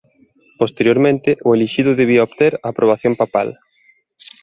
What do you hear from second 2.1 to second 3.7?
obter a aprobación papal.